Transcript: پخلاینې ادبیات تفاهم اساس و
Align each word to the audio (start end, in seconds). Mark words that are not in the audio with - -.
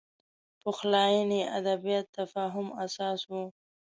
پخلاینې 0.61 1.41
ادبیات 1.57 2.05
تفاهم 2.17 2.67
اساس 2.83 3.19
و 3.29 3.31